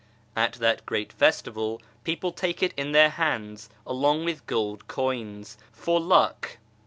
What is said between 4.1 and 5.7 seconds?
with gold coins,"